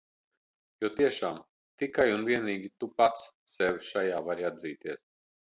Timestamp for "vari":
4.31-4.49